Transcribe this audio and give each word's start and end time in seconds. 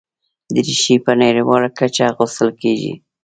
دریشي 0.55 0.95
په 1.05 1.11
نړیواله 1.21 1.69
کچه 1.79 2.03
اغوستل 2.11 2.49
کېږي. 2.61 2.93